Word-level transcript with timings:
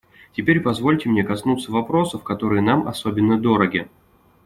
Теперь 0.35 0.61
позвольте 0.61 1.09
мне 1.09 1.23
коснуться 1.23 1.71
вопросов, 1.71 2.23
которые 2.23 2.63
нам 2.63 2.87
особенно 2.87 3.39
дороги. 3.39 3.87